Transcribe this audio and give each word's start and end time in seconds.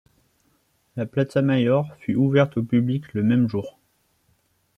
La 0.95 1.05
plaza 1.05 1.43
Mayor 1.43 1.87
fut 1.99 2.15
ouverte 2.15 2.57
au 2.57 2.63
public 2.63 3.13
le 3.13 3.21
même 3.21 3.47
jour. 3.47 3.77